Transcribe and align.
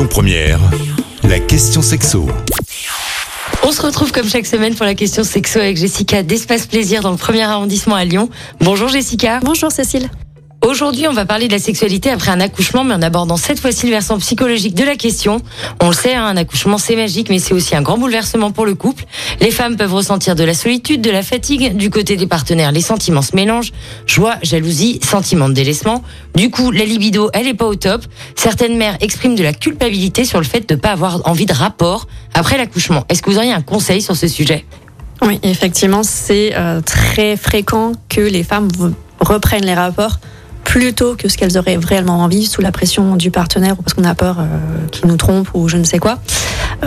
Lyon 0.00 0.08
Première, 0.08 0.60
la 1.24 1.38
question 1.38 1.82
sexo. 1.82 2.26
On 3.62 3.70
se 3.70 3.82
retrouve 3.82 4.12
comme 4.12 4.26
chaque 4.26 4.46
semaine 4.46 4.74
pour 4.74 4.86
la 4.86 4.94
question 4.94 5.24
sexo 5.24 5.58
avec 5.58 5.76
Jessica 5.76 6.22
d'Espace 6.22 6.66
Plaisir 6.66 7.02
dans 7.02 7.10
le 7.10 7.18
premier 7.18 7.42
arrondissement 7.42 7.96
à 7.96 8.04
Lyon. 8.06 8.30
Bonjour 8.60 8.88
Jessica. 8.88 9.40
Bonjour 9.42 9.70
Cécile. 9.70 10.08
Aujourd'hui, 10.62 11.08
on 11.08 11.14
va 11.14 11.24
parler 11.24 11.48
de 11.48 11.52
la 11.52 11.58
sexualité 11.58 12.10
après 12.10 12.30
un 12.30 12.38
accouchement, 12.38 12.84
mais 12.84 12.92
en 12.92 13.00
abordant 13.00 13.38
cette 13.38 13.58
fois-ci 13.58 13.86
le 13.86 13.92
versant 13.92 14.18
psychologique 14.18 14.74
de 14.74 14.84
la 14.84 14.94
question. 14.94 15.40
On 15.80 15.88
le 15.88 15.94
sait, 15.94 16.14
hein, 16.14 16.26
un 16.26 16.36
accouchement 16.36 16.76
c'est 16.76 16.96
magique, 16.96 17.30
mais 17.30 17.38
c'est 17.38 17.54
aussi 17.54 17.74
un 17.74 17.80
grand 17.80 17.96
bouleversement 17.96 18.50
pour 18.50 18.66
le 18.66 18.74
couple. 18.74 19.04
Les 19.40 19.52
femmes 19.52 19.78
peuvent 19.78 19.94
ressentir 19.94 20.34
de 20.34 20.44
la 20.44 20.52
solitude, 20.52 21.00
de 21.00 21.10
la 21.10 21.22
fatigue. 21.22 21.74
Du 21.76 21.88
côté 21.88 22.18
des 22.18 22.26
partenaires, 22.26 22.72
les 22.72 22.82
sentiments 22.82 23.22
se 23.22 23.34
mélangent. 23.34 23.72
Joie, 24.06 24.34
jalousie, 24.42 25.00
sentiment 25.02 25.48
de 25.48 25.54
délaissement. 25.54 26.02
Du 26.34 26.50
coup, 26.50 26.70
la 26.70 26.84
libido, 26.84 27.30
elle 27.32 27.46
est 27.46 27.54
pas 27.54 27.66
au 27.66 27.74
top. 27.74 28.04
Certaines 28.36 28.76
mères 28.76 28.98
expriment 29.00 29.36
de 29.36 29.42
la 29.42 29.54
culpabilité 29.54 30.26
sur 30.26 30.40
le 30.40 30.44
fait 30.44 30.68
de 30.68 30.74
pas 30.74 30.90
avoir 30.90 31.26
envie 31.26 31.46
de 31.46 31.54
rapport 31.54 32.06
après 32.34 32.58
l'accouchement. 32.58 33.06
Est-ce 33.08 33.22
que 33.22 33.30
vous 33.30 33.38
auriez 33.38 33.52
un 33.52 33.62
conseil 33.62 34.02
sur 34.02 34.14
ce 34.14 34.28
sujet? 34.28 34.66
Oui, 35.22 35.40
effectivement, 35.42 36.02
c'est 36.02 36.52
euh, 36.54 36.82
très 36.82 37.38
fréquent 37.38 37.92
que 38.10 38.20
les 38.20 38.42
femmes 38.42 38.68
reprennent 39.20 39.64
les 39.64 39.74
rapports 39.74 40.18
plutôt 40.70 41.16
que 41.16 41.28
ce 41.28 41.36
qu'elles 41.36 41.58
auraient 41.58 41.78
réellement 41.82 42.20
envie 42.20 42.46
sous 42.46 42.60
la 42.60 42.70
pression 42.70 43.16
du 43.16 43.32
partenaire 43.32 43.72
ou 43.76 43.82
parce 43.82 43.92
qu'on 43.92 44.04
a 44.04 44.14
peur 44.14 44.38
euh, 44.38 44.44
qu'il 44.92 45.08
nous 45.08 45.16
trompe 45.16 45.48
ou 45.52 45.66
je 45.66 45.76
ne 45.76 45.82
sais 45.82 45.98
quoi. 45.98 46.20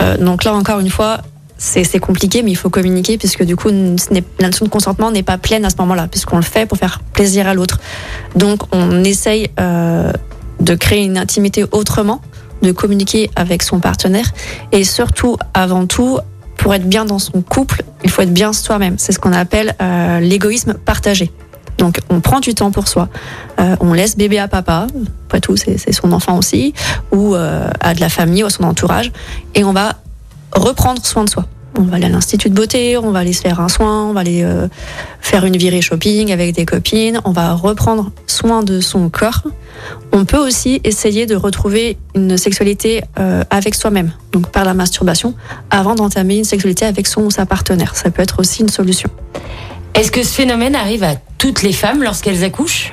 Euh, 0.00 0.16
donc 0.16 0.44
là 0.44 0.54
encore 0.54 0.80
une 0.80 0.88
fois, 0.88 1.18
c'est 1.58 1.98
compliqué, 1.98 2.42
mais 2.42 2.50
il 2.50 2.56
faut 2.56 2.70
communiquer 2.70 3.18
puisque 3.18 3.44
du 3.44 3.56
coup, 3.56 3.68
la 3.68 4.46
notion 4.48 4.64
de 4.64 4.70
consentement 4.70 5.10
n'est 5.10 5.22
pas 5.22 5.36
pleine 5.36 5.66
à 5.66 5.70
ce 5.70 5.76
moment-là, 5.80 6.08
puisqu'on 6.08 6.36
le 6.36 6.42
fait 6.42 6.64
pour 6.64 6.78
faire 6.78 7.00
plaisir 7.12 7.46
à 7.46 7.52
l'autre. 7.52 7.78
Donc 8.36 8.62
on 8.72 9.04
essaye 9.04 9.50
euh, 9.60 10.10
de 10.60 10.74
créer 10.74 11.04
une 11.04 11.18
intimité 11.18 11.66
autrement, 11.70 12.22
de 12.62 12.72
communiquer 12.72 13.30
avec 13.36 13.62
son 13.62 13.80
partenaire 13.80 14.32
et 14.72 14.82
surtout, 14.84 15.36
avant 15.52 15.86
tout, 15.86 16.20
pour 16.56 16.72
être 16.74 16.88
bien 16.88 17.04
dans 17.04 17.18
son 17.18 17.42
couple, 17.42 17.82
il 18.02 18.10
faut 18.10 18.22
être 18.22 18.32
bien 18.32 18.54
soi-même. 18.54 18.94
C'est 18.96 19.12
ce 19.12 19.18
qu'on 19.18 19.34
appelle 19.34 19.74
l'égoïsme 20.22 20.72
partagé. 20.72 21.30
Donc 21.78 22.00
on 22.10 22.20
prend 22.20 22.40
du 22.40 22.54
temps 22.54 22.70
pour 22.70 22.88
soi, 22.88 23.08
euh, 23.60 23.76
on 23.80 23.92
laisse 23.92 24.16
bébé 24.16 24.38
à 24.38 24.48
papa, 24.48 24.86
après 25.26 25.40
tout 25.40 25.56
c'est 25.56 25.92
son 25.92 26.12
enfant 26.12 26.38
aussi, 26.38 26.72
ou 27.12 27.34
euh, 27.34 27.68
à 27.80 27.94
de 27.94 28.00
la 28.00 28.08
famille 28.08 28.42
ou 28.42 28.46
à 28.46 28.50
son 28.50 28.64
entourage, 28.64 29.12
et 29.54 29.64
on 29.64 29.72
va 29.72 29.96
reprendre 30.52 31.04
soin 31.04 31.24
de 31.24 31.30
soi. 31.30 31.46
On 31.76 31.82
va 31.82 31.96
aller 31.96 32.06
à 32.06 32.08
l'institut 32.08 32.50
de 32.50 32.54
beauté, 32.54 32.96
on 32.96 33.10
va 33.10 33.18
aller 33.18 33.32
se 33.32 33.40
faire 33.40 33.58
un 33.58 33.68
soin, 33.68 34.04
on 34.04 34.12
va 34.12 34.20
aller 34.20 34.44
euh, 34.44 34.68
faire 35.20 35.44
une 35.44 35.56
virée 35.56 35.82
shopping 35.82 36.30
avec 36.30 36.54
des 36.54 36.64
copines, 36.64 37.20
on 37.24 37.32
va 37.32 37.52
reprendre 37.54 38.12
soin 38.28 38.62
de 38.62 38.80
son 38.80 39.08
corps. 39.08 39.42
On 40.12 40.24
peut 40.24 40.38
aussi 40.38 40.80
essayer 40.84 41.26
de 41.26 41.34
retrouver 41.34 41.98
une 42.14 42.38
sexualité 42.38 43.02
avec 43.50 43.74
soi-même, 43.74 44.12
donc 44.30 44.52
par 44.52 44.64
la 44.64 44.72
masturbation, 44.72 45.34
avant 45.68 45.96
d'entamer 45.96 46.38
une 46.38 46.44
sexualité 46.44 46.86
avec 46.86 47.08
son 47.08 47.22
ou 47.22 47.30
sa 47.32 47.44
partenaire. 47.44 47.96
Ça 47.96 48.12
peut 48.12 48.22
être 48.22 48.38
aussi 48.38 48.62
une 48.62 48.68
solution. 48.68 49.10
Est-ce 49.94 50.10
que 50.10 50.24
ce 50.24 50.34
phénomène 50.34 50.74
arrive 50.74 51.04
à 51.04 51.14
toutes 51.38 51.62
les 51.62 51.72
femmes 51.72 52.02
lorsqu'elles 52.02 52.42
accouchent? 52.42 52.92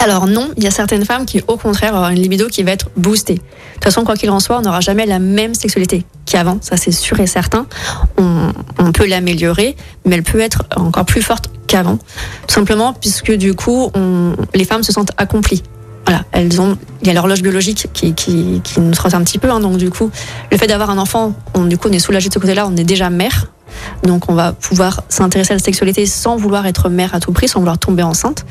Alors 0.00 0.26
non, 0.26 0.50
il 0.56 0.64
y 0.64 0.66
a 0.66 0.72
certaines 0.72 1.04
femmes 1.04 1.24
qui 1.24 1.40
au 1.46 1.56
contraire 1.56 1.94
ont 1.94 2.08
une 2.08 2.20
libido 2.20 2.48
qui 2.48 2.64
va 2.64 2.72
être 2.72 2.90
boostée. 2.96 3.34
De 3.34 3.40
toute 3.74 3.84
façon, 3.84 4.04
quoi 4.04 4.16
qu'il 4.16 4.30
en 4.30 4.40
soit, 4.40 4.58
on 4.58 4.62
n'aura 4.62 4.80
jamais 4.80 5.06
la 5.06 5.20
même 5.20 5.54
sexualité 5.54 6.04
qu'avant, 6.26 6.58
ça 6.60 6.76
c'est 6.76 6.90
sûr 6.90 7.20
et 7.20 7.28
certain. 7.28 7.66
On, 8.18 8.52
peut 8.92 9.06
l'améliorer, 9.06 9.76
mais 10.04 10.16
elle 10.16 10.22
peut 10.24 10.40
être 10.40 10.64
encore 10.76 11.06
plus 11.06 11.22
forte 11.22 11.50
qu'avant. 11.68 11.96
Tout 12.48 12.54
simplement 12.54 12.92
puisque 12.92 13.32
du 13.32 13.54
coup, 13.54 13.92
les 14.52 14.64
femmes 14.64 14.82
se 14.82 14.92
sentent 14.92 15.12
accomplies. 15.16 15.62
Voilà, 16.06 16.24
elles 16.32 16.60
ont, 16.60 16.76
il 17.02 17.06
y 17.06 17.10
a 17.10 17.14
l'horloge 17.14 17.42
biologique 17.42 17.86
qui, 17.92 18.14
qui, 18.14 18.60
qui 18.64 18.80
nous 18.80 18.90
trotte 18.90 19.14
un 19.14 19.22
petit 19.22 19.38
peu, 19.38 19.48
hein, 19.48 19.60
donc 19.60 19.76
du 19.76 19.88
coup, 19.88 20.10
le 20.50 20.58
fait 20.58 20.66
d'avoir 20.66 20.90
un 20.90 20.98
enfant, 20.98 21.32
on, 21.54 21.64
du 21.64 21.78
coup, 21.78 21.88
on 21.88 21.92
est 21.92 22.00
soulagé 22.00 22.28
de 22.28 22.34
ce 22.34 22.40
côté-là, 22.40 22.66
on 22.66 22.76
est 22.76 22.84
déjà 22.84 23.08
mère, 23.08 23.51
donc 24.02 24.28
on 24.28 24.34
va 24.34 24.52
pouvoir 24.52 25.02
s'intéresser 25.08 25.52
à 25.52 25.56
la 25.56 25.62
sexualité 25.62 26.06
sans 26.06 26.36
vouloir 26.36 26.66
être 26.66 26.88
mère 26.88 27.14
à 27.14 27.20
tout 27.20 27.32
prix, 27.32 27.48
sans 27.48 27.60
vouloir 27.60 27.78
tomber 27.78 28.02
enceinte. 28.02 28.44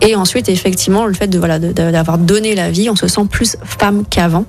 Et 0.00 0.16
ensuite, 0.16 0.48
effectivement, 0.48 1.06
le 1.06 1.14
fait 1.14 1.28
de 1.28 1.38
voilà 1.38 1.58
d'avoir 1.58 2.18
donné 2.18 2.54
la 2.54 2.70
vie, 2.70 2.90
on 2.90 2.96
se 2.96 3.08
sent 3.08 3.26
plus 3.30 3.56
femme 3.64 4.04
qu'avant. 4.08 4.44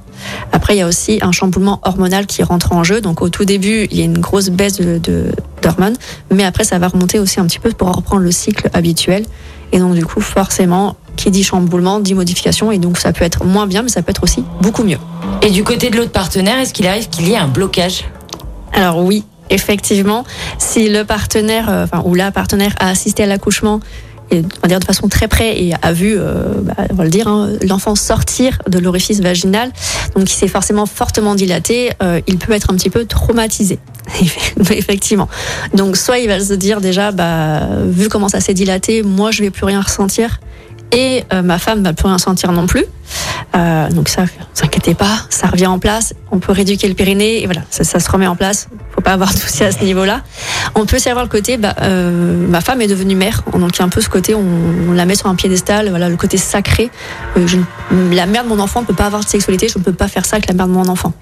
Après, 0.51 0.75
il 0.75 0.79
y 0.79 0.81
a 0.81 0.87
aussi 0.87 1.19
un 1.21 1.31
chamboulement 1.31 1.79
hormonal 1.83 2.25
qui 2.25 2.43
rentre 2.43 2.73
en 2.73 2.83
jeu. 2.83 2.99
Donc 2.99 3.21
au 3.21 3.29
tout 3.29 3.45
début, 3.45 3.87
il 3.91 3.97
y 3.97 4.01
a 4.01 4.05
une 4.05 4.17
grosse 4.17 4.49
baisse 4.49 4.77
de 4.77 5.31
d'hormones, 5.61 5.95
mais 6.31 6.43
après 6.43 6.63
ça 6.63 6.77
va 6.77 6.87
remonter 6.89 7.19
aussi 7.19 7.39
un 7.39 7.45
petit 7.45 7.59
peu 7.59 7.71
pour 7.71 7.91
reprendre 7.91 8.21
le 8.21 8.31
cycle 8.31 8.69
habituel. 8.73 9.25
Et 9.71 9.79
donc 9.79 9.95
du 9.95 10.05
coup, 10.05 10.21
forcément, 10.21 10.95
qui 11.15 11.31
dit 11.31 11.43
chamboulement 11.43 11.99
dit 11.99 12.13
modification, 12.13 12.71
et 12.71 12.77
donc 12.77 12.97
ça 12.97 13.13
peut 13.13 13.25
être 13.25 13.45
moins 13.45 13.67
bien, 13.67 13.81
mais 13.81 13.89
ça 13.89 14.01
peut 14.01 14.11
être 14.11 14.23
aussi 14.23 14.43
beaucoup 14.61 14.83
mieux. 14.83 14.99
Et 15.41 15.49
du 15.49 15.63
côté 15.63 15.89
de 15.89 15.97
l'autre 15.97 16.11
partenaire, 16.11 16.59
est-ce 16.59 16.73
qu'il 16.73 16.87
arrive 16.87 17.09
qu'il 17.09 17.27
y 17.27 17.33
ait 17.33 17.37
un 17.37 17.47
blocage? 17.47 18.05
Alors 18.73 18.99
oui, 18.99 19.23
effectivement, 19.49 20.23
si 20.57 20.89
le 20.89 21.03
partenaire 21.03 21.69
euh, 21.69 21.83
enfin, 21.85 22.01
ou 22.05 22.15
la 22.15 22.31
partenaire 22.31 22.73
a 22.79 22.89
assisté 22.89 23.23
à 23.23 23.25
l'accouchement 23.25 23.79
et 24.31 24.39
on 24.39 24.61
va 24.63 24.67
dire 24.67 24.79
de 24.79 24.85
façon 24.85 25.07
très 25.07 25.27
près 25.27 25.61
et 25.61 25.73
a 25.79 25.93
vu, 25.93 26.15
euh, 26.17 26.61
bah, 26.61 26.73
on 26.89 26.95
va 26.95 27.03
le 27.03 27.09
dire, 27.09 27.27
hein, 27.27 27.49
l'enfant 27.67 27.95
sortir 27.95 28.59
de 28.67 28.79
l'orifice 28.79 29.21
vaginal, 29.21 29.71
donc 30.15 30.31
il 30.31 30.35
s'est 30.35 30.47
forcément 30.47 30.85
fortement 30.85 31.35
dilaté, 31.35 31.91
euh, 32.01 32.19
il 32.27 32.37
peut 32.37 32.53
être 32.53 32.71
un 32.71 32.75
petit 32.75 32.89
peu 32.89 33.05
traumatisé. 33.05 33.79
Effectivement. 34.71 35.27
Donc 35.73 35.97
soit 35.97 36.19
il 36.19 36.27
va 36.27 36.39
se 36.39 36.53
dire 36.53 36.81
déjà, 36.81 37.11
bah, 37.11 37.67
vu 37.87 38.09
comment 38.09 38.29
ça 38.29 38.39
s'est 38.39 38.53
dilaté, 38.53 39.03
moi 39.03 39.31
je 39.31 39.43
vais 39.43 39.51
plus 39.51 39.65
rien 39.65 39.81
ressentir 39.81 40.39
et 40.95 41.23
ma 41.43 41.59
femme 41.59 41.83
va 41.83 41.93
plus 41.93 42.07
rien 42.07 42.17
sentir 42.17 42.51
non 42.51 42.65
plus. 42.65 42.85
Euh, 43.55 43.89
donc 43.89 44.09
ça, 44.09 44.25
s'inquiétez 44.53 44.95
pas, 44.95 45.17
ça 45.29 45.47
revient 45.47 45.67
en 45.67 45.79
place. 45.79 46.13
On 46.31 46.39
peut 46.39 46.51
rééduquer 46.51 46.87
le 46.87 46.93
périnée 46.93 47.41
et 47.41 47.45
voilà, 47.45 47.61
ça, 47.69 47.83
se 47.83 48.11
remet 48.11 48.27
en 48.27 48.35
place. 48.35 48.67
Faut 48.93 49.01
pas 49.01 49.13
avoir 49.13 49.33
de 49.33 49.39
soucis 49.39 49.63
à 49.63 49.71
ce 49.71 49.83
niveau-là. 49.83 50.21
On 50.75 50.85
peut 50.85 50.97
aussi 50.97 51.09
avoir 51.09 51.23
le 51.23 51.29
côté, 51.29 51.57
bah, 51.57 51.75
euh, 51.81 52.47
ma 52.47 52.61
femme 52.61 52.81
est 52.81 52.87
devenue 52.87 53.15
mère, 53.15 53.43
donc 53.53 53.75
il 53.75 53.79
y 53.79 53.81
a 53.81 53.85
un 53.85 53.89
peu 53.89 54.01
ce 54.01 54.09
côté, 54.09 54.35
on, 54.35 54.91
la 54.91 55.05
met 55.05 55.15
sur 55.15 55.27
un 55.27 55.35
piédestal, 55.35 55.89
voilà, 55.89 56.09
le 56.09 56.17
côté 56.17 56.37
sacré. 56.37 56.89
Euh, 57.37 57.45
la 58.11 58.25
mère 58.25 58.43
de 58.43 58.49
mon 58.49 58.59
enfant 58.59 58.81
ne 58.81 58.85
peut 58.85 58.93
pas 58.93 59.05
avoir 59.05 59.23
de 59.23 59.29
sexualité, 59.29 59.67
je 59.69 59.77
ne 59.77 59.83
peux 59.83 59.93
pas 59.93 60.07
faire 60.07 60.25
ça 60.25 60.35
avec 60.35 60.47
la 60.47 60.53
mère 60.53 60.67
de 60.67 60.73
mon 60.73 60.87
enfant. 60.87 61.13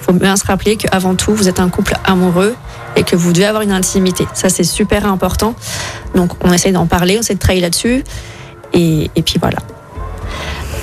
Faut 0.00 0.12
bien 0.12 0.36
se 0.36 0.44
rappeler 0.44 0.76
qu'avant 0.76 1.14
tout, 1.14 1.34
vous 1.34 1.48
êtes 1.48 1.60
un 1.60 1.70
couple 1.70 1.94
amoureux 2.04 2.54
et 2.96 3.04
que 3.04 3.16
vous 3.16 3.32
devez 3.32 3.46
avoir 3.46 3.62
une 3.62 3.72
intimité. 3.72 4.26
Ça, 4.34 4.50
c'est 4.50 4.64
super 4.64 5.06
important. 5.06 5.54
Donc, 6.14 6.32
on 6.42 6.52
essaie 6.52 6.72
d'en 6.72 6.86
parler, 6.86 7.16
on 7.16 7.20
essaie 7.20 7.34
de 7.34 7.38
travailler 7.38 7.62
là-dessus. 7.62 8.04
Et, 8.74 9.10
et 9.16 9.22
puis 9.22 9.36
voilà. 9.40 9.58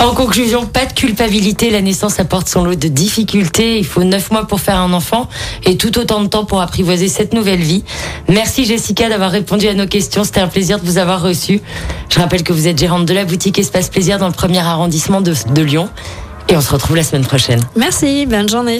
En 0.02 0.16
conclusion, 0.16 0.66
pas 0.66 0.88
de 0.88 0.94
culpabilité. 0.94 1.70
La 1.70 1.82
naissance 1.82 2.20
apporte 2.20 2.50
son 2.50 2.64
lot 2.64 2.74
de 2.74 2.88
difficultés. 2.88 3.78
Il 3.78 3.86
faut 3.86 4.04
neuf 4.04 4.32
mois 4.32 4.48
pour 4.48 4.60
faire 4.60 4.78
un 4.78 4.94
enfant 4.94 5.30
et 5.64 5.78
tout 5.78 6.00
autant 6.00 6.22
de 6.22 6.28
temps 6.28 6.44
pour 6.44 6.60
apprivoiser 6.60 7.08
cette 7.08 7.34
nouvelle 7.34 7.60
vie. 7.60 7.84
Merci 8.28 8.66
Jessica 8.66 9.10
d'avoir 9.10 9.30
répondu 9.30 9.68
à 9.68 9.76
nos 9.76 9.86
questions. 9.86 10.24
C'était 10.24 10.40
un 10.40 10.48
plaisir 10.48 10.80
de 10.80 10.86
vous 10.86 10.98
avoir 10.98 11.22
reçu. 11.22 11.62
Je 12.10 12.20
rappelle 12.20 12.42
que 12.42 12.52
vous 12.52 12.68
êtes 12.68 12.80
gérante 12.80 13.06
de 13.06 13.14
la 13.14 13.26
boutique 13.26 13.60
Espace 13.60 13.90
Plaisir 13.90 14.18
dans 14.18 14.28
le 14.28 14.34
premier 14.34 14.60
arrondissement 14.60 15.22
de, 15.22 15.36
de 15.54 15.62
Lyon. 15.62 15.88
Et 16.50 16.56
on 16.58 16.62
se 16.62 16.72
retrouve 16.72 16.96
la 16.96 17.04
semaine 17.04 17.26
prochaine. 17.26 17.62
Merci, 17.76 18.26
bonne 18.26 18.50
journée. 18.50 18.80